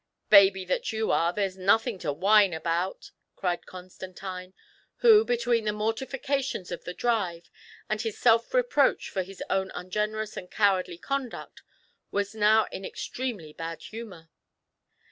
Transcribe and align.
"Baby 0.31 0.65
that 0.65 0.91
you 0.91 1.11
are, 1.11 1.31
there's 1.31 1.55
nothing 1.59 1.99
to 1.99 2.11
whine 2.11 2.53
about!" 2.53 3.11
cried 3.35 3.67
Constantine, 3.67 4.51
who, 4.95 5.23
between 5.23 5.63
the 5.65 5.71
mortifications 5.71 6.71
of 6.71 6.85
the 6.85 6.93
drive, 6.95 7.51
and 7.87 8.01
his 8.01 8.17
self 8.17 8.51
reproach 8.55 9.11
for 9.11 9.21
his 9.21 9.43
own 9.47 9.69
ungenerous 9.75 10.35
and 10.35 10.49
cowardly 10.49 10.97
conduct, 10.97 11.61
was 12.09 12.33
now 12.33 12.65
in 12.71 12.83
extremely 12.83 13.53
bad 13.53 13.83
humour. 13.83 14.31